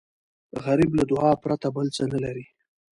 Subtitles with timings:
[0.65, 2.45] غریب له دعا پرته بل څه نه لري